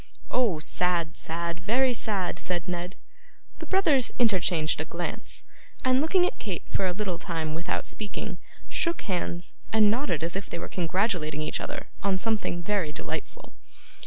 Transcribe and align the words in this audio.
'Oh! 0.31 0.57
sad, 0.57 1.15
sad; 1.15 1.59
very 1.59 1.93
sad!' 1.93 2.39
said 2.39 2.67
Ned. 2.67 2.95
The 3.59 3.67
brothers 3.67 4.11
interchanged 4.17 4.81
a 4.81 4.85
glance, 4.85 5.43
and 5.85 6.01
looking 6.01 6.25
at 6.25 6.39
Kate 6.39 6.67
for 6.67 6.87
a 6.87 6.91
little 6.91 7.19
time 7.19 7.53
without 7.53 7.85
speaking, 7.85 8.39
shook 8.67 9.03
hands, 9.03 9.53
and 9.71 9.91
nodded 9.91 10.23
as 10.23 10.35
if 10.35 10.49
they 10.49 10.57
were 10.57 10.67
congratulating 10.67 11.43
each 11.43 11.61
other 11.61 11.85
on 12.01 12.17
something 12.17 12.63
very 12.63 12.91
delightful. 12.91 13.53